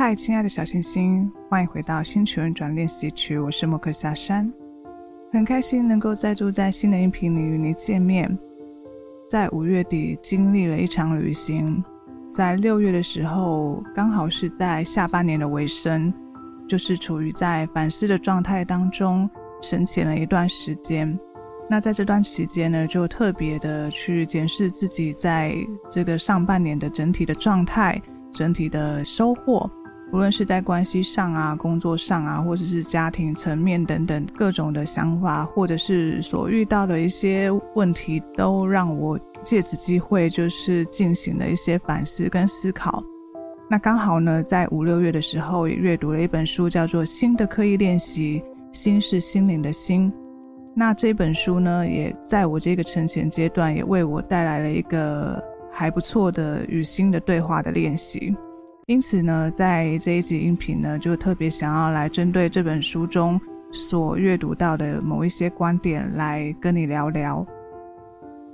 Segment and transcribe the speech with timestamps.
[0.00, 3.38] 嗨，亲爱的小星星，欢迎回到星球运转练习曲。
[3.38, 4.50] 我是莫克夏山，
[5.30, 8.38] 很开心能够再度在新的音频里与你见面。
[9.28, 11.84] 在五月底经历了一场旅行，
[12.30, 16.10] 在六月的时候，刚好是在下半年的尾声，
[16.66, 19.28] 就是处于在反思的状态当中，
[19.60, 21.14] 沉潜了一段时间。
[21.68, 25.54] 那在这段期间呢，就特别的去检视自己在
[25.90, 28.00] 这个上半年的整体的状态、
[28.32, 29.70] 整体的收获。
[30.12, 43.02] 无论是在关系上啊、工作上啊，或者是家庭层面等等各种的想法，或者是所遇到的一些问题，都让我借此机会就是进行了一些反思跟思考。
[43.68, 48.42] 那刚好呢，在五六月的时候也阅读了一本书，叫做《心的刻意练习》，
[48.76, 50.12] 心是心灵的心。
[50.74, 58.34] 那这本书呢，也在我这个沉潜阶段，也为我带来了一个还不错的与心的对话的练习。
[58.90, 67.46] 因此呢，在这一集音频呢，就特别想要来针对这本书中所阅读到的某一些观点来跟你聊聊。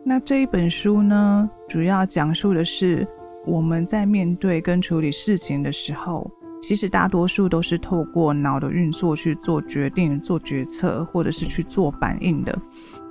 [0.04, 3.08] 那这一本书呢，主要讲述的是
[3.46, 12.54] 我们在面对跟处理事情的时候，其实大多数都是透过脑的运作去做决定、做决策，或者是去做反应的。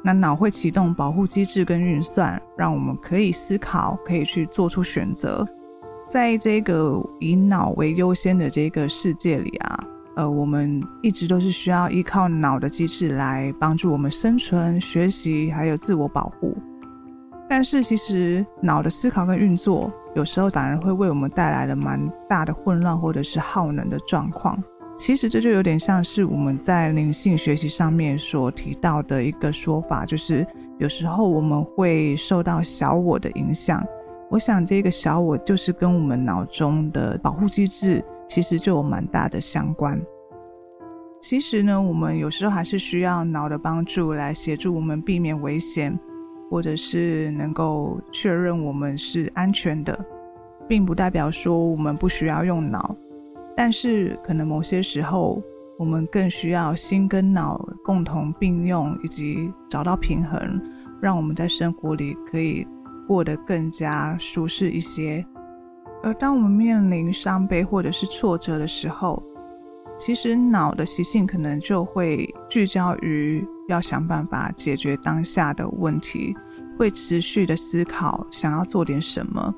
[0.03, 5.43] 那脑会启动保护机制跟运算，让我们可以思考，可以去做出选择。
[6.07, 9.83] 在这个以脑为优先的这个世界里啊，
[10.17, 16.55] 呃，我们一直都是需要依靠脑的机制来帮助我们生存、学习，还有自我保护。
[17.49, 24.57] 但是，其实脑的思考跟运作，有时候反而会为我们带来了蛮大的混乱或者是耗能的状况。
[24.97, 30.45] 其实，这就有点像是我们在灵性学习上面所提到的一个说法，就是
[30.79, 33.85] 有时候我们会受到小我的影响。
[34.29, 40.01] 我想，这个小我就是跟我们脑中的保护机制其实就有蛮大的相关。
[41.21, 45.97] 其实呢，我们有时候还是需要脑的帮助来协助我们避免危险，
[46.49, 49.97] 或者是能够确认我们是安全的，
[50.67, 52.95] 并不代表说我们不需要用脑。
[53.55, 55.41] 但是，可能某些时候，
[55.77, 60.61] 我们更需要心跟脑共同并用，以及找到平衡，
[61.01, 62.67] 让我们在生活里可以。
[63.07, 65.25] 过得更加舒适一些。
[66.03, 69.21] 而当我们面临伤悲或者是挫折的时候，
[69.97, 76.35] 其实脑的习性可能就会聚焦于要想办法解决当下的问题，
[76.77, 79.53] 会持续的思考想要做点什么，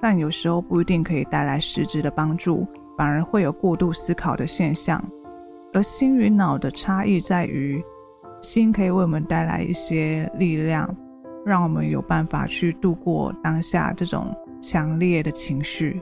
[0.00, 2.66] 但有时候不一定可以带来实质的帮助，
[2.96, 5.04] 反而会有过度思考的现象。
[5.72, 7.84] 而心与脑的差异在于，
[8.40, 10.88] 心可以为我们带来一些力量。
[11.44, 16.00] 让我们有办法去度过当下这种强烈的情绪。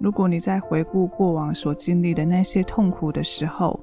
[0.00, 3.78] 如果你在回顾过往所经历的那些痛苦的时候，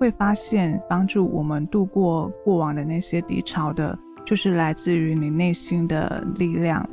[0.00, 6.84] 会发现帮助我们度过过往的那些低潮的，就是来自于你内心的力量。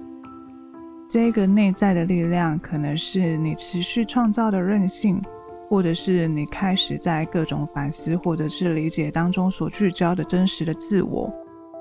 [1.08, 5.20] 这个内在的力量，可能是你持续创造的韧性，
[5.68, 11.34] 或者是你开始在各种反思或者是理解当中所聚焦的真实的自我。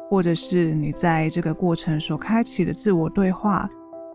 [0.08, 3.68] 或者是你在这个过程所开启的自我对话，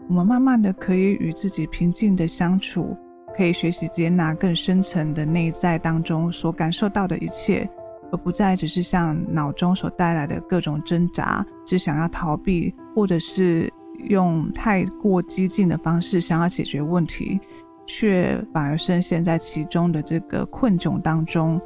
[0.10, 2.98] 我们慢慢的可以与自己平静的相处，
[3.36, 7.70] 可以学习接纳更深层的内在当中所感受到的一切，
[8.12, 13.72] 而不再只是像脑中所带来的各种挣扎，只想要逃避，或者是
[14.10, 17.40] 用太过激进的方式想要解决问题，
[17.86, 21.62] 却反而深陷在其中的这个困窘当中。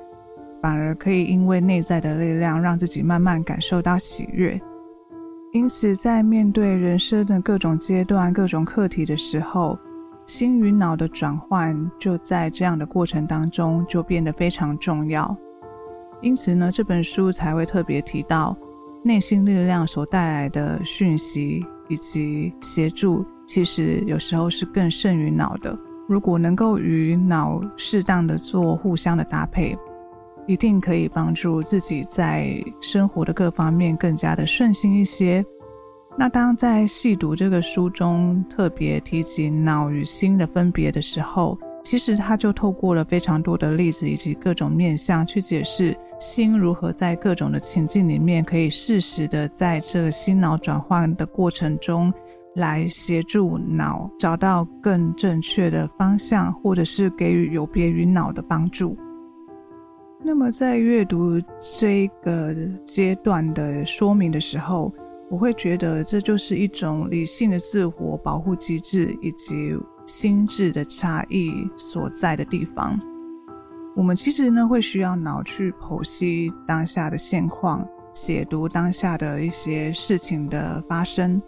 [0.67, 4.61] 反而可以因为内在的力量，让自己慢慢感受到喜悦。
[5.53, 9.79] 因此，在面对人生的各种阶段、各种课题的时候，
[10.25, 15.37] 心与脑的转换就在这样的过程当中就变得非常重要。
[16.21, 18.53] 因此呢，这本书才会特别提到
[19.01, 25.79] 内心力量所带来的讯息以及协助，其实有时候是更胜于脑的。
[26.09, 29.73] 如果能够与脑适当的做互相的搭配。
[30.47, 35.45] 一定可以帮助自己在生活的各方面更加的顺心一些。
[36.17, 52.11] 那当在细读这个书中特别提及脑与心的分别的时候，其实他就透过了非常多的例子以及各种面向去解释心如何在各种的情境里面可以适时的在这个心脑转换的过程中。
[52.55, 58.97] 来协助脑找到更正确的方向，或者是给予有别于脑的帮助。
[60.23, 61.39] 那么，在阅读
[61.79, 62.53] 这个
[62.85, 64.91] 阶段的说明的时候，
[65.29, 72.99] 我会觉得这就是一种理性的自我保护机制，以及心智的差异所在的地方。
[73.95, 81.41] 我们其实呢，会需要脑去剖析当下的现况，解读当下的一些事情的发生。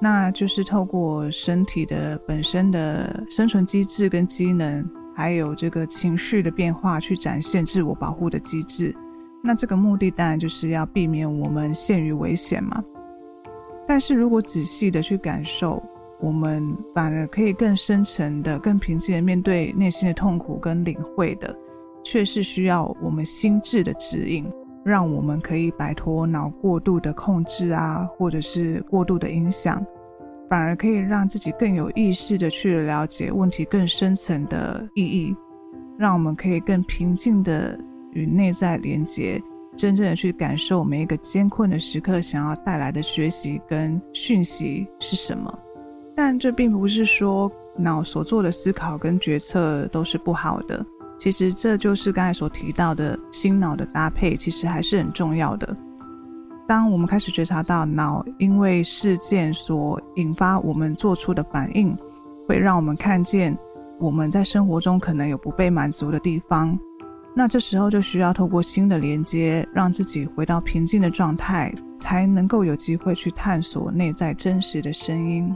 [0.00, 4.84] 那就是透过身体的本身的生存机制跟机能，
[5.14, 8.94] 还有这个情绪的变化，去展现自我保护的机制。
[9.42, 12.82] 那这个目的当然就是要避免我们陷于危险嘛。
[13.86, 15.82] 但是如果仔细的去感受，
[16.20, 21.54] 我们反而可以更深层的、更平静的面对内心的痛苦跟领会的，
[22.02, 24.50] 却是需要我们心智的指引。
[24.82, 29.82] 让我们可以摆脱脑过度的控制啊，或者是过度的影响，
[30.54, 35.36] 反而可以让自己更有意识的去了解问题更深层的意义，
[35.98, 37.76] 让我们可以更平静的
[38.12, 39.42] 与内在连接，
[39.76, 45.52] 真正的去感受每一个艰困的时刻想要带来的学习跟讯息是什么。
[46.14, 50.86] 但这并不是说脑所做的思考跟决策都是不好的。
[51.18, 55.76] 其实这就是刚才所提到的心脑的搭配，其实还是很重要的。
[56.66, 61.96] 当我们开始觉察到脑因为事件所引发我们做出的反应，
[62.48, 63.56] 会让我们看见
[64.00, 66.78] 我们在生活中可能有不被满足的地方，
[67.34, 75.54] 那这时候就需要透过新的连接，让自己回到平静的状态，才能够有机会去探索内在真实的声音。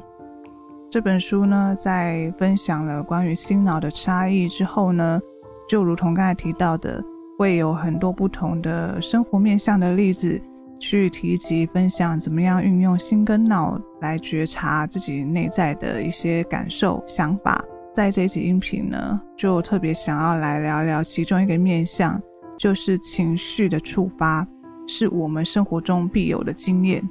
[0.90, 5.20] 这本书呢，在分享了关于心脑的差异之后呢，
[5.68, 7.02] 就如同刚才提到的，
[7.38, 10.40] 会有很多不同的生活面向的例子
[10.78, 17.64] 去提及分享，怎么样运用心跟脑来觉察自己内在的一些感受、想法。
[17.94, 22.20] 在这一集音频呢，就特别想要来聊聊其中一个面向，
[22.56, 24.46] 就是情绪的触发，
[24.86, 27.02] 是我们生活中必有的经验。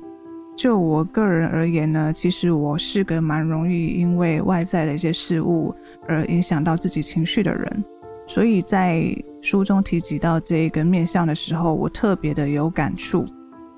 [0.56, 5.76] 就我个人而言呢，其实我是个蛮容易因为外在的一些事物
[6.08, 7.84] 而影响到自己情绪的人。
[8.26, 9.04] 所以在
[9.42, 13.26] 书中提及到这一个面向的时候，我特别的有感触。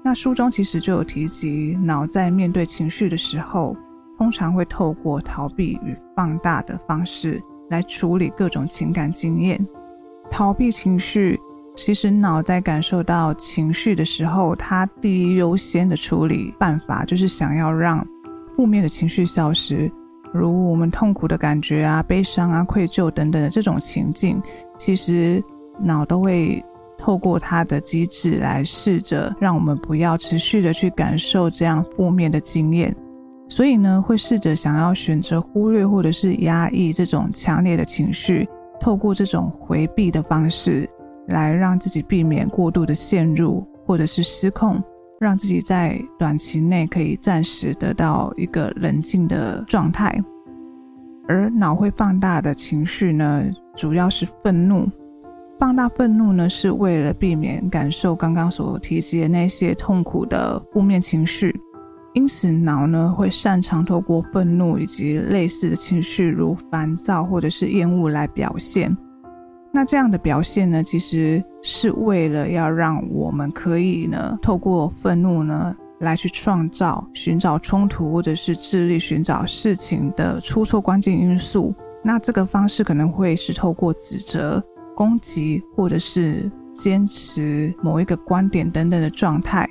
[0.03, 3.75] 那书中其实就有提及，脑在面对情绪的时候，
[4.17, 9.59] 通常会透过逃避与放大的方式来处理各种情感经验。
[10.31, 11.39] 逃避情绪，
[11.75, 18.05] 其实脑在感受到情绪的时候，它第一优先的处理办法就是想要让
[18.55, 19.91] 负面的情绪消失。
[20.31, 24.41] 如我们痛苦的感觉啊、悲伤啊、愧疚等等的这种情境，
[24.77, 25.43] 其实
[25.79, 26.63] 脑都会
[27.09, 32.95] 透过它的机制来试着让我们不要持续的去感受这样负面的经验，
[33.47, 38.47] 所以呢，会试着想要选择忽略或者是压抑这种强烈的情绪，
[38.79, 40.87] 透过这种回避的方式
[41.29, 44.79] 来让自己避免过度的陷入或者是失控。
[45.19, 50.15] 让自己在短期内可以暂时得到一个冷静的状态，
[51.27, 53.43] 而脑会放大的情绪呢，
[53.75, 54.87] 主要是愤怒。
[55.59, 61.53] 放大愤怒呢，是为了避免感受刚刚所提及的那些痛苦的负面情绪，
[62.13, 68.95] 因此脑呢会擅长透过愤怒以及类似的情绪，如烦躁或者是厌恶来表现。
[69.73, 81.75] 那这样的表现呢，其实是为了要让我们可以呢，透过愤怒呢，来去创造、寻找冲突，或者是致力寻找事情的出错关键因素。
[82.01, 84.63] 那这个方式可能会是透过指责、
[84.99, 89.65] 攻击，或者是坚持某一个观点等等的状态，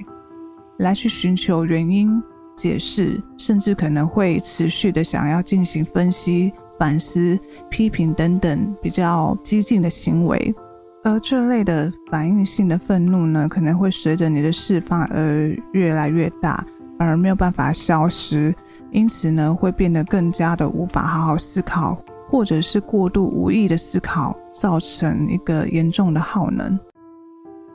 [0.78, 2.22] 来去寻求原因、
[2.56, 6.50] 解释，甚至可能会持续的想要进行分析。
[6.78, 7.36] 反思、
[7.68, 10.54] 批评等等比较激进的行为，
[11.02, 16.64] 而这类的反应性的愤怒呢，可能会随着你的释放而越来越大，
[16.96, 18.54] 而没有办法消失，
[18.92, 21.98] 因此呢，会变得更加的无法好好思考，
[22.30, 26.78] 或者是过度无意的思考，造成一个严重的耗能。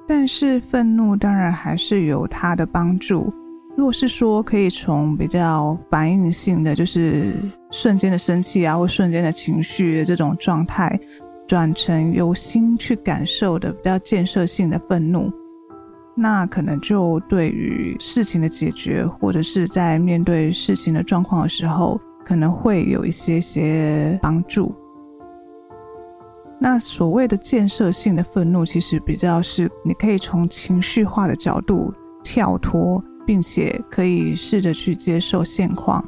[0.08, 3.34] 但是愤怒当然还是有它的帮助。
[3.76, 7.34] 如果是说可以从比较反应性的，就是
[7.72, 11.00] 瞬间的生气啊，或瞬间的情绪的这种状态，
[11.48, 15.32] 转成由心去感受的比较建设性的愤怒，
[16.16, 24.74] 那可能就对于事情的解决，或者是在面对事情的状况的时候，可能会有一些些帮助。
[26.60, 36.04] 那所谓的建设性的愤怒，其实比较是你可以从情绪化的角度跳脱，并且可以试着去接受现况，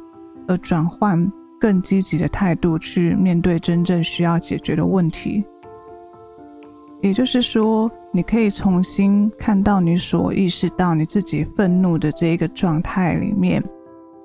[0.48, 1.30] 而转换。
[1.58, 5.42] 更积极的态度去面对真正需要解决的问题，
[7.00, 13.64] 也就是说，你可以重新看到你所意识到你自己愤怒的这一个状态里面，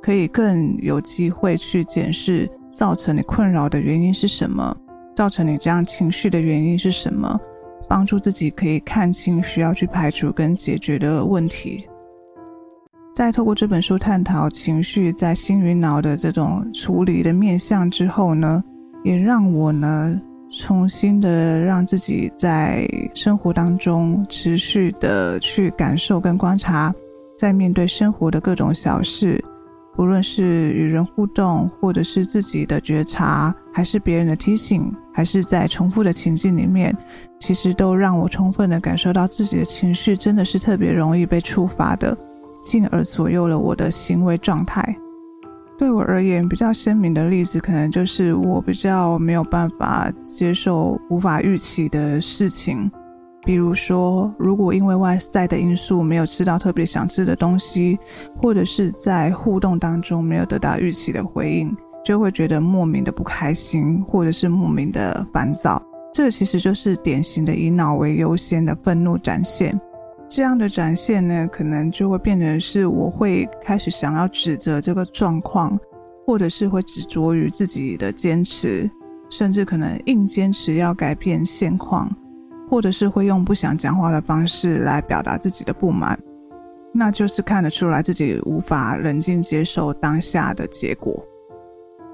[0.02, 4.76] 可以更有机会去检视造成你困扰的原因是什么，
[5.16, 7.40] 造成你这样情绪的原因是什么，
[7.88, 11.88] 帮助自己可以看清需要去排除跟解决的问题。
[13.14, 18.64] 在透过这本书探讨情绪在心与脑的这种处理的面向之后呢，
[19.04, 26.94] 也让我呢重新的让自己在生活当中持续的去感受跟观察，
[27.38, 29.44] 在面对生活的各种小事，
[29.96, 36.96] 不论是与人互动，或者是自己的觉察，还是别人的提醒，还是在重复的情境里面，
[37.40, 42.18] 其实都让我充分的感受到自己的情绪真的是特别容易被触发的。
[42.64, 44.96] 进而左右了我的行为状态。
[45.80, 52.92] 对我而言，比较鲜明的例子，可能就是我比较没有办法接受无法预期的事情。
[53.44, 57.98] 比如说，如果因为外在的因素没有吃到特别想吃的东西，
[58.42, 65.82] 或者是在互动当中没有得到预期的回应，就会觉得莫名的不开心，或者是莫名的烦躁。
[66.14, 69.80] 这其实就是典型的以脑为优先的愤怒展现。
[70.30, 75.78] 这样的展现呢，可能就会变成是我会开始想要指责这个状况，
[76.28, 78.90] 或者是会执着于自己的坚持，
[79.30, 82.10] 甚至可能硬坚持要改变现况，
[82.72, 86.18] 或者是会用不想讲话的方式来表达自己的不满，
[86.94, 91.22] 那就是看得出来自己无法冷静接受当下的结果。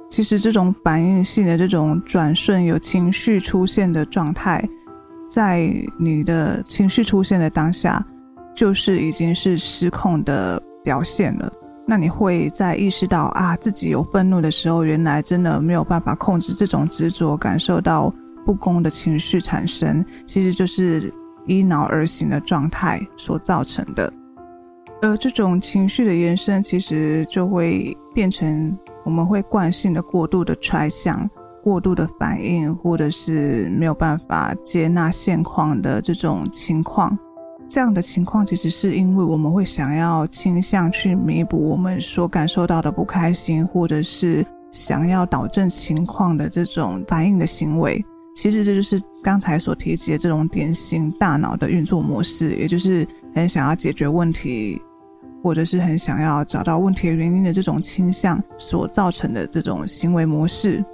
[0.09, 4.67] 其实这种反应性的这种转瞬有情绪出现的状态。
[5.29, 8.03] 在你的情绪出现的当下，
[8.55, 11.53] 就是已经是失控的表现了。
[11.85, 18.11] 那你会在意识到啊，自己有愤怒的时候，原来真的没有办法控制这种执着，感受到
[18.47, 21.13] 不公的情绪产生，其实就是
[21.45, 24.11] 依脑而行的状态所造成的。
[25.01, 28.73] 而这种情绪的延伸，其实就会变成
[29.03, 31.29] 我们会惯性的过度的揣想。
[31.61, 37.17] 过度的反应，或者是没有办法接纳现况的这种情况，
[37.67, 48.01] 这样的情况其实是因为我们会想要倾向去弥补我们所感受到的不开心，或者是想要导正情况的这种反应的行为。
[48.39, 54.79] 其实这就是刚才所提及的这种典型大脑的运作模式，也就是很想要解决问题，
[55.41, 60.85] 或者是很想要找到问题的原因的这种倾向所造成的这种行为模式。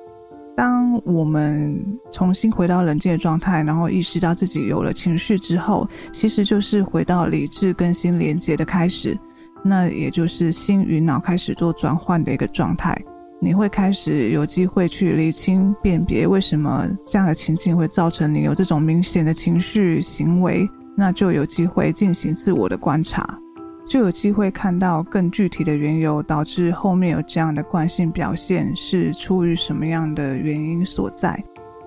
[0.55, 1.77] 当我们
[2.09, 9.19] 重新回到冷静的状态，然后意识到自己有了情绪之后，其实就是回到理智跟心连接的开始，
[9.61, 12.97] 那也就是心与脑开始做转换的一个状态。
[13.39, 23.37] 你会开始有机会去厘清辨别为什么这样的情境会造成你有这种明显的情绪行为，那就有机会进行自我的观察。
[23.85, 31.37] 就有机会看到更具体的缘由，导致后面有这样的惯性表现是出于什么样的原因所在。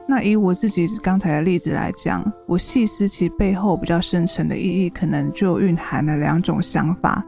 [0.07, 7.25] 那以我自己刚才的例子来讲，我细思其背后比较深层的意义，可能就蕴含了两种想法：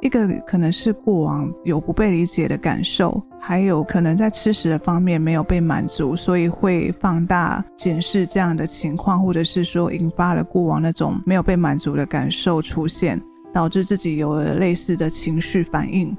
[0.00, 13.20] 一个可能是过往有不被理解的感受，还有可能在吃食的方面没有被满足，所以会放大检视这样的情况，或者是说引发了过往那种没有被满足的感受出现。
[13.50, 16.14] 导致自己有了类似的情绪反应。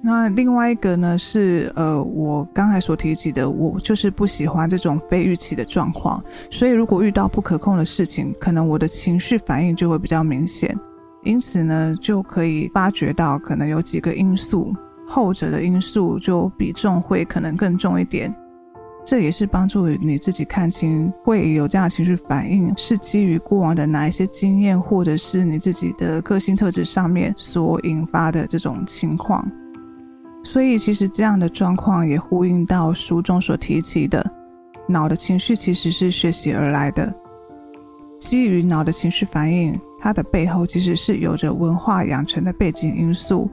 [0.00, 6.22] 那另外一个呢，是呃，我刚才所提及的，我就是不喜欢这种非预期的状况。
[6.50, 10.74] 所以如果遇到不可控的事情，可能我的情绪反应就会比较明显。
[11.28, 14.74] 因此呢，就可以发觉到可能有几个因素，
[15.06, 18.34] 后者的因素就比重会可能更重一点。
[19.04, 29.46] 这也是帮助你自己看清会有这样情绪反应是基于过往的哪一些经验，或者是你自己的个性特质上面所引发的这种情况。
[30.42, 34.24] 所以，其实这样的状况也呼应到书中所提及的，
[34.88, 37.12] 脑的情绪其实是学习而来的。
[38.18, 43.50] 基于脑的情绪反应，它的背后其实是有着文化养成的背景因素，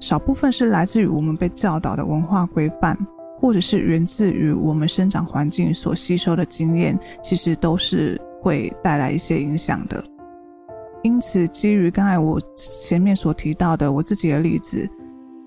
[0.00, 2.96] 少部分是来自于我们被教导的文化规范。
[3.38, 10.04] 或者是源自于我们生长环境所吸收的经验，其实都是会带来一些影响的。
[11.02, 14.88] 因此，基于刚才我前面所提到的我自己的例子，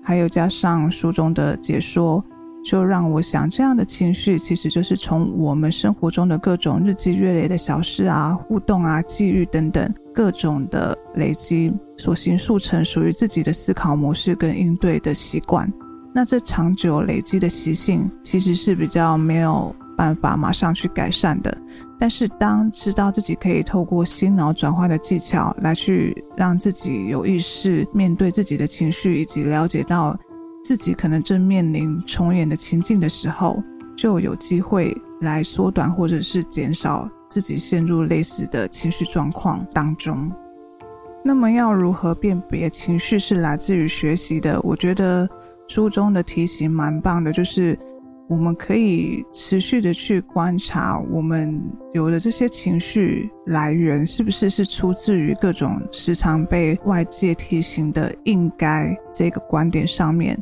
[0.02, 2.22] 还有加上书中的解说，
[2.62, 15.70] 就让我想，这样的情绪其实就是从我们生活中的各种日积月累的小事啊、互动啊、际遇等等各种的累积，所形塑成属于自己的思考模式跟应对的习惯。
[16.14, 21.54] 那这长久累积的习性，其实是比较没有办法马上去改善的。
[21.98, 30.18] 但是，当知道自己可以透过心脑转换的技巧来去让自己有意识面对自己的情绪，以及了解到
[30.64, 33.62] 自己可能正面临重演的情境的时候，
[33.94, 37.06] 就有机会来缩短或者是减少
[37.36, 40.32] 自己陷入类似的情绪状况当中。
[41.22, 44.58] 那么，要如何辨别情绪是来自于学习的？
[44.62, 45.28] 我觉得
[45.68, 47.78] 书中的提醒蛮棒的，就是。
[48.28, 51.62] 我们可以持续的去观察，我们
[51.92, 60.36] 有的这些情绪来源是不是是出自于各种时常被外界提醒的“应该”这个观点上面。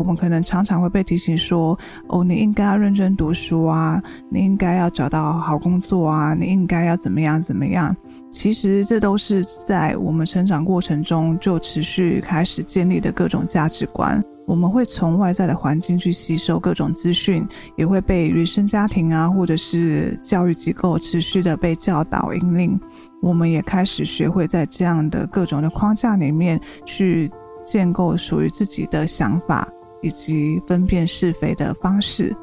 [0.00, 1.78] 我们可能常常会被提醒说
[2.08, 7.94] ：“哦，你应该要认真读书啊，你应该要找到好工作啊，你应该要怎么样怎么样。”
[8.32, 14.24] 其实这都是在我们成长过程中就持续开始建立的各种价值观。
[14.46, 22.80] 我们会从外在的环境去吸收各种资讯，也会被原生家庭啊，或者是教育机构持续的被教导引领。
[23.20, 27.30] 我们也开始学会在这样的各种的框架里面去
[27.64, 29.68] 建构属于自己的想法
[30.02, 32.34] 以及分辨是非的方式。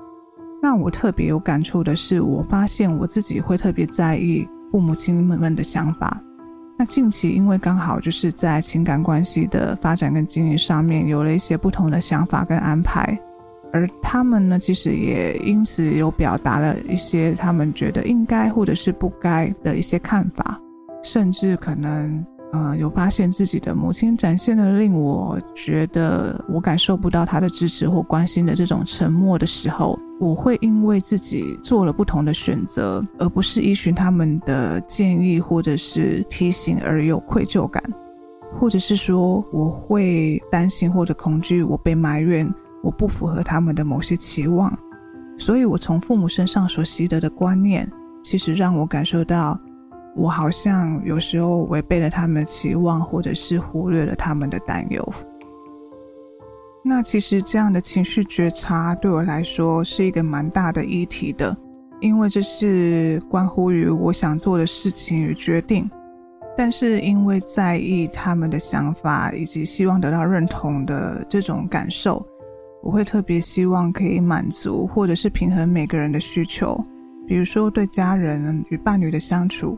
[0.61, 6.21] 那我特别有感触的是，我发现我自己会特别在意父母亲们们的想法。
[6.77, 13.17] 那近期因为刚好就是在情感关系的发展跟经营上面有了一些不同的想法跟安排，
[13.73, 20.59] 而他们呢，其实也因此有表达了一些他们觉得应该或者是不该的一些看法，
[21.03, 22.25] 甚至可能。
[22.53, 37.83] 呃，有发现自己的母亲展现了令我觉得我感受不到她的支持或关心的这种沉默的时候，我会因为自己做了不同的选择，而不是依循他们的建议或者是提醒而有愧疚感，
[38.57, 42.49] 或者是说我会担心或者恐惧我被埋怨，
[42.81, 44.73] 我不符合他们的某些期望，
[45.37, 47.91] 所以我从父母身上所习得的观念，
[48.23, 49.59] 其实让我感受到。
[50.17, 55.13] 我好像有时候违背了他们的期望，或者是忽略了他们的担忧。
[56.83, 61.55] 那其实这样的情绪觉察对我来说是一个蛮大的议题的，
[62.01, 65.89] 因为这是关乎于我想做的事情与决定。
[66.55, 72.25] 但是因为在意他们的想法以及希望得到认同的这种感受，
[72.81, 76.83] 我会特别希望可以满足或者是平衡每个人的需求，
[77.27, 79.77] 比如说对家人与伴侣的相处。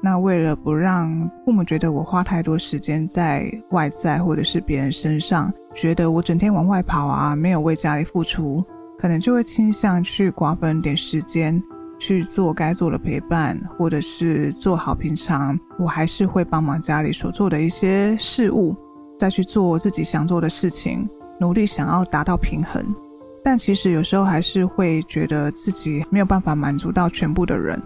[0.00, 8.64] 那为了不让父母觉得我花太多时间在外在或者是别人身上，觉得我整天往外跑啊，没有为家里付出，
[8.96, 11.60] 可能就会倾向去瓜分点时间
[11.98, 18.76] 去做该做的陪伴，或者是做好平常我还是会帮忙家里所做的一些事物，
[19.18, 21.08] 再去做自己想做的事情，
[21.40, 22.94] 努力想要达到平衡。
[23.42, 27.82] 但其实有时候还是会觉得自己没有办法满足到全部的人，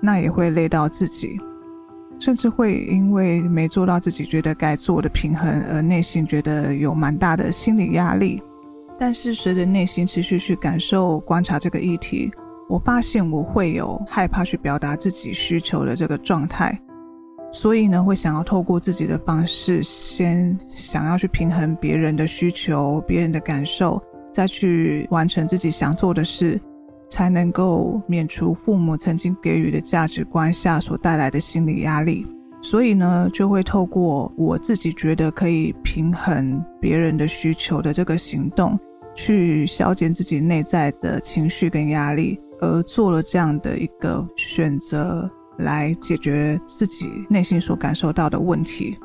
[0.00, 1.36] 那也会累到自己。
[2.18, 8.42] 甚至会因为没做到自己觉得该做的平衡，而内心觉得有蛮大的心理压力。
[8.98, 12.30] 但是随着内心持续去感受、观察这个议题，
[12.68, 16.78] 我发现我会有害怕去表达自己需求的这个状态。
[17.52, 24.02] 所以呢，会想要透过自己的方式，先想要去平衡别人的需求、别人的感受，
[24.32, 26.60] 再去完成自己想做的事。
[27.08, 32.26] 才能够免除父母曾经给予的价值观下所带来的心理压力，
[32.62, 38.78] 所以呢，就会透过我自己觉得可以平衡别人的需求的这个行动，
[39.14, 48.96] 去消减自己内在的情绪跟压力，而做了这样的一个选择来解决自己内心所感受到的问题。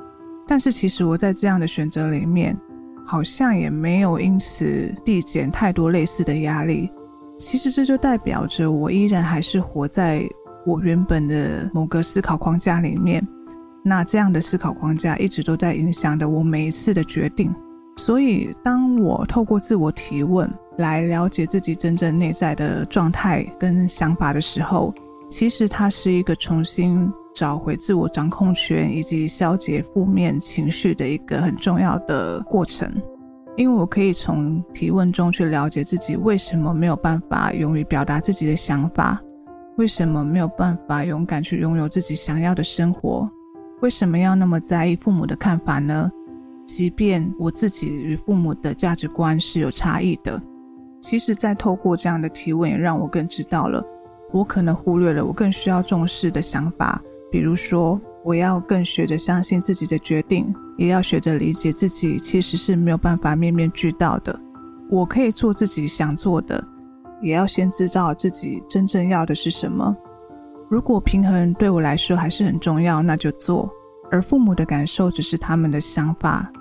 [0.48, 2.58] 但是，其实我在这样的选择里面，
[3.06, 6.90] 好像也没有因此递减太多类似的压力。
[7.42, 10.24] 其实这就代表着我依然还是活在
[10.64, 13.28] 我原本的某个思考框架里面，
[13.84, 17.54] 那这样的思考框架一直都在影响着我每一次的决定。
[17.98, 24.94] 所以，当我透过自我提问来了解自己真正内在的状态跟想法的时候，
[25.28, 32.88] 其实它是一个重新找回自我掌控权以及消解负面情绪的一个很重要的过程。
[33.62, 39.22] 因为我可以从提问中去了解自己为什么没有办法勇于表达自己的想法，
[39.78, 43.30] 为什么没有办法勇敢去拥有自己想要的生活，
[43.82, 46.12] 为什么要那么在意父母的看法呢？
[46.66, 50.42] 即便我自己与父母的价值观是有差异的，
[51.00, 53.86] 其实，在透过这样的提问，也让我更知道了
[54.32, 64.40] 我可能忽略了我更需要重视的想法，比如说，我要更学着相信自己的决定，也要学着理解自己其实是没有办法面面俱到的。
[64.90, 66.64] 我可以做自己想做的，
[67.22, 69.96] 也要先知道自己真正要的是什么。
[70.70, 73.70] 如果平衡对我来说还是很重要，那就做。
[74.12, 76.52] 而父母的感受只是他们的想法，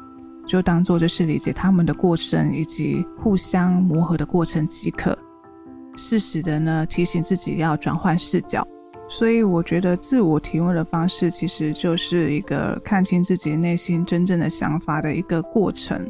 [0.46, 5.16] 就当做这是理解他们的过程以及互相磨合的过程即可。
[5.96, 8.66] 适时的呢，提醒自己要转换视角。
[9.10, 16.00] 所以我觉得自我提问的方式，其实就是一个看清自己内心真正的想法的一个过程。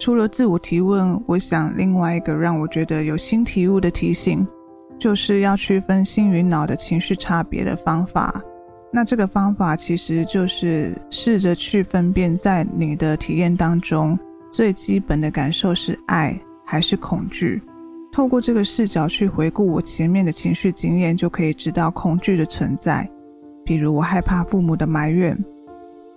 [0.00, 4.44] 除了自我提问，我想另外一个让我觉得有新体悟的提醒，
[4.98, 8.42] 就是要区分心与脑的情绪差别的方法。
[8.92, 14.18] 那这个方法其实就是试着去分辨，在你的体验当中，
[14.50, 17.62] 最基本的感受是爱还是恐惧。
[18.14, 23.10] 透过这个视角去回顾我前面的情绪经验，就可以知道恐惧的存在。
[23.64, 25.36] 比如我害怕父母的埋怨，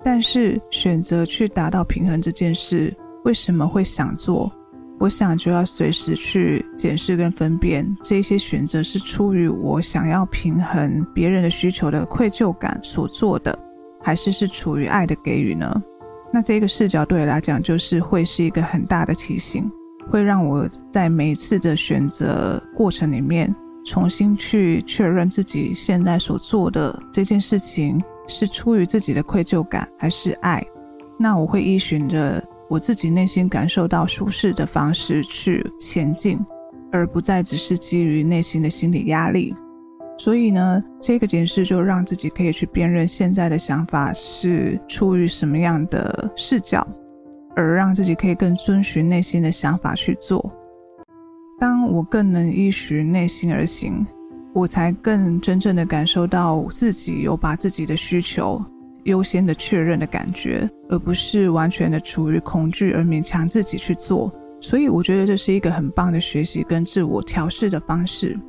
[0.03, 4.51] 但是选择去达到平衡这件事，为什么会想做？
[4.99, 13.57] 我想就要随时去检视跟分辨，这些选择是出于我想要平衡别人的需求的愧疚感所做的，
[14.03, 15.81] 还是是出于爱的给予呢？
[16.31, 19.67] 那这个视角对我来讲，就是会是一个很大的提醒。
[20.09, 23.53] 会让我在每一次的选择过程里面，
[23.85, 30.63] 重新去确认自己现在所做的这件事情是出于自己的愧疚感还是爱。
[31.19, 36.39] 那我会依循着我自己内心感受到舒适的方式去前进，
[36.91, 39.55] 而不再只是基于内心的心理压力。
[40.19, 46.85] 所以呢，这个检视就让自己可以去辨认现在的想法是出于什么样的视角。
[47.57, 50.53] 而让自己可以更遵循内心的想法去做。
[51.59, 54.05] 当我更能依循内心而行，
[54.53, 58.63] 我才更真正的感受到自己有把自己的需求
[59.05, 64.31] 优先的确认的感觉，而不是完全的处于恐惧而勉强自己去做。
[64.61, 68.39] 所以我觉得这是一个很棒的学习跟自我调试的方式。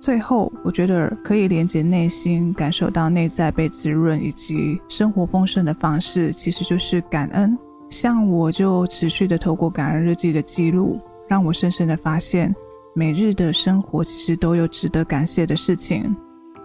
[0.00, 7.56] 最后，我觉得可以连接内心，感受到内在被滋润以及生活丰盛的方式，其实就是感恩。
[7.94, 12.52] 像我就持续的透过感恩日记的记录，让我深深的发现，
[12.92, 16.14] 每日的生活其实都有值得感谢的事情，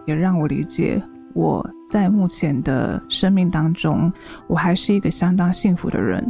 [0.07, 0.99] 也让我理解
[1.35, 4.11] 我在目前的生命当中，
[4.47, 6.27] 我还是一个相当幸福的人。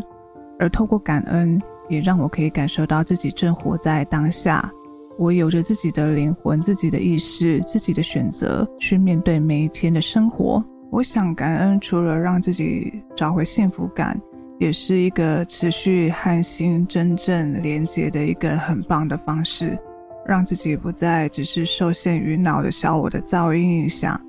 [0.60, 1.58] 而透过感恩，
[1.88, 4.70] 也让我可以感受到自己正活在当下，
[5.18, 10.62] 我有着自己的灵魂、自己的意识、自己的选择，去面对每一天的生活。
[10.92, 14.20] 我想感恩，除了让自己找回幸福感。
[14.60, 19.80] 也是一个持续和心真正连接的一个很棒的方式，
[20.28, 24.20] 让自己不再只是受限于脑的小我的噪音影响，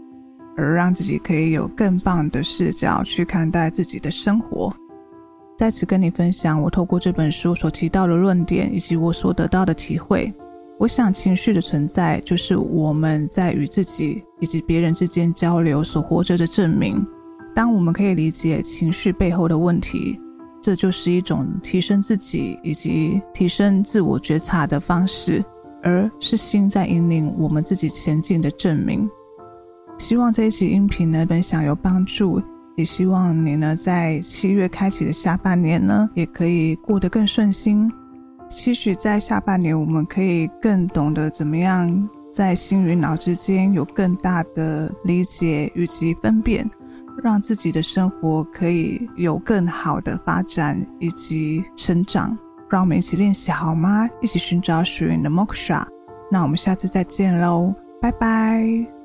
[0.57, 4.73] 而让自己可以有更棒的视角去看待自己的生活。
[5.59, 10.33] 在此跟你分享我透过这本书所提到的论点以及我所得到的体会。
[10.79, 17.05] 我想情绪的存在就是我们在与自己以及别人之间交流所活着的证明。
[17.55, 20.21] 当我们可以理解情绪背后的问题，
[20.63, 25.45] 这就是一种提升自己以及提升自我觉察的方式，
[25.83, 29.09] 而是心在引领我们自己前进的证明。
[29.99, 32.41] 希望这一期音频呢，分享有帮助，
[32.77, 37.91] 也希望你呢，在七月开启的下半年呢，也可以过得更顺心。
[38.49, 46.69] 期许在下半年，我们可以更懂得怎么样在心与脑之间有更大的理解以及分辨。
[47.23, 52.37] 让自己的生活可以有更好的发展以及成长，
[52.69, 54.07] 让我们一起练习好吗？
[54.21, 55.85] 一起寻找属于你的 Moksha。
[56.31, 59.00] 那我们下次再见喽，拜拜。